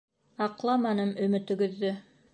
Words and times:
Аҡламаным 0.45 1.13
өмөтөгөҙҙө. 1.27 1.97